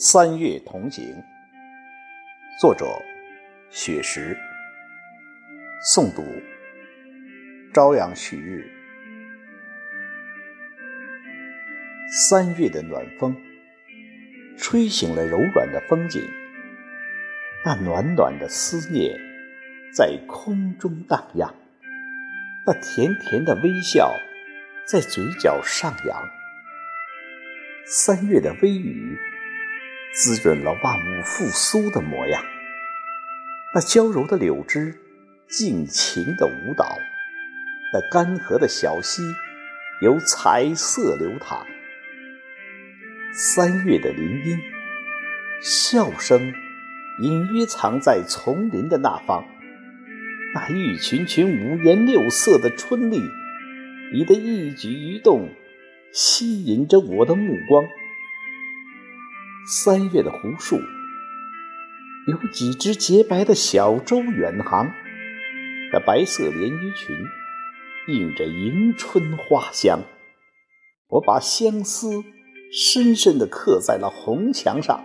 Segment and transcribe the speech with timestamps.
[0.00, 1.24] 三月同行，
[2.60, 2.86] 作者：
[3.68, 4.38] 雪石，
[5.92, 6.22] 诵读：
[7.74, 8.70] 朝阳旭日。
[12.12, 13.36] 三月的暖风，
[14.56, 16.22] 吹醒了柔软的风景，
[17.64, 19.18] 那暖暖的思念
[19.92, 21.52] 在空中荡漾，
[22.64, 24.14] 那甜甜的微笑
[24.86, 26.30] 在嘴角上扬。
[27.84, 29.18] 三月的微雨。
[30.14, 32.42] 滋润了万物复苏的模样，
[33.74, 34.98] 那娇柔的柳枝
[35.46, 36.98] 尽情的舞蹈，
[37.92, 39.22] 那干涸的小溪
[40.00, 41.66] 有彩色流淌。
[43.32, 44.58] 三月的林荫，
[45.62, 46.52] 笑声
[47.20, 49.44] 隐约藏在丛林的那方，
[50.54, 53.22] 那一群群五颜六色的春丽，
[54.12, 55.50] 你的一举一动
[56.12, 57.84] 吸引着我的目光。
[59.70, 60.80] 三月的湖树，
[62.26, 64.90] 有几只洁白的小舟远航，
[65.92, 67.14] 那白色连衣裙
[68.06, 70.00] 映着迎春花香。
[71.10, 72.24] 我把相思
[72.72, 75.04] 深深地刻在了红墙上。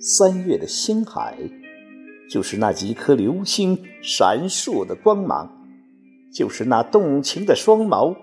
[0.00, 1.38] 三月的星海，
[2.28, 5.64] 就是那几颗流星闪烁的光芒，
[6.34, 8.16] 就是那动情的双眸，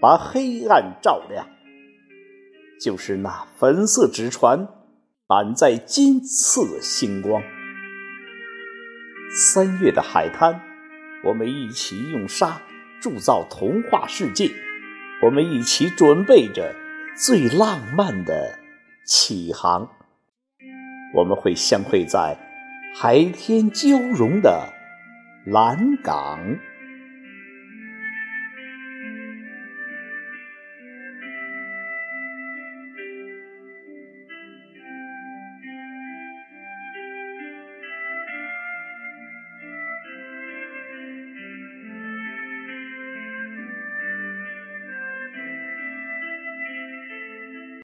[0.00, 1.46] 把黑暗照亮。
[2.80, 4.68] 就是那粉色纸船，
[5.26, 7.42] 满载金色星光。
[9.30, 10.60] 三月的海滩，
[11.24, 12.62] 我们一起用沙
[13.00, 14.50] 铸造童话世界，
[15.22, 16.74] 我们一起准备着
[17.16, 18.58] 最浪漫的
[19.04, 19.90] 起航。
[21.14, 22.36] 我们会相会在
[22.94, 24.72] 海天交融的
[25.46, 26.38] 蓝港。